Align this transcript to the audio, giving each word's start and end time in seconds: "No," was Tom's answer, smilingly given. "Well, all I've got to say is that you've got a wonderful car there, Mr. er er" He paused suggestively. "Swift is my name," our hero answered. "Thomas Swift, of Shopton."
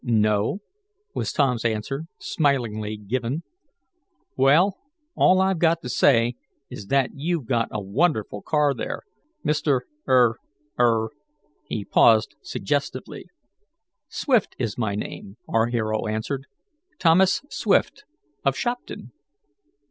"No," 0.03 0.61
was 1.13 1.31
Tom's 1.31 1.63
answer, 1.63 2.05
smilingly 2.17 2.97
given. 2.97 3.43
"Well, 4.35 4.75
all 5.13 5.39
I've 5.39 5.59
got 5.59 5.83
to 5.83 5.89
say 5.89 6.33
is 6.71 6.87
that 6.87 7.11
you've 7.13 7.45
got 7.45 7.67
a 7.69 7.79
wonderful 7.83 8.41
car 8.41 8.73
there, 8.73 9.03
Mr. 9.45 9.81
er 10.07 10.39
er" 10.79 11.11
He 11.69 11.85
paused 11.85 12.33
suggestively. 12.41 13.27
"Swift 14.09 14.55
is 14.57 14.75
my 14.75 14.95
name," 14.95 15.37
our 15.47 15.67
hero 15.67 16.07
answered. 16.07 16.47
"Thomas 16.97 17.43
Swift, 17.51 18.03
of 18.43 18.55
Shopton." 18.57 19.11